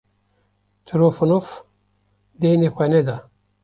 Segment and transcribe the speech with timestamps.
[0.85, 1.47] Trifonof
[2.39, 3.17] deynê xwe neda.